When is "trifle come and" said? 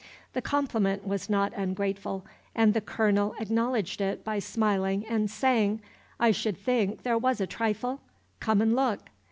7.45-8.75